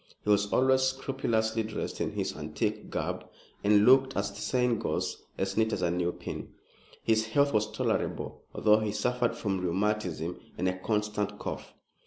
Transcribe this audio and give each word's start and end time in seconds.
He 0.23 0.31
was 0.31 0.51
always 0.51 0.81
scrupulously 0.81 1.61
dressed 1.61 2.01
in 2.01 2.13
his 2.13 2.35
antique 2.35 2.89
garb, 2.89 3.23
and 3.63 3.85
looked, 3.85 4.17
as 4.17 4.31
the 4.31 4.41
saying 4.41 4.79
goes, 4.79 5.23
as 5.37 5.55
neat 5.57 5.73
as 5.73 5.83
a 5.83 5.91
new 5.91 6.11
pin. 6.11 6.53
His 7.03 7.27
health 7.27 7.53
was 7.53 7.69
tolerable, 7.69 8.41
although 8.51 8.79
he 8.79 8.93
suffered 8.93 9.35
from 9.37 9.61
rheumatism 9.61 10.39
and 10.57 10.67
a 10.67 10.79
constant 10.79 11.37
cough. 11.37 11.75